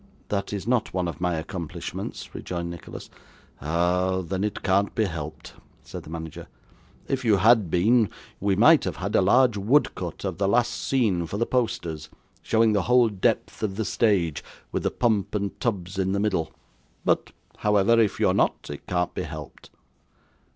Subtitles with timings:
[0.29, 3.07] 'That is not one of my accomplishments,' rejoined Nicholas.
[3.61, 4.21] 'Ah!
[4.23, 6.47] Then it can't be helped,' said the manager.
[7.07, 8.09] 'If you had been,
[8.39, 12.09] we might have had a large woodcut of the last scene for the posters,
[12.41, 16.51] showing the whole depth of the stage, with the pump and tubs in the middle;
[17.05, 19.69] but, however, if you're not, it can't be helped.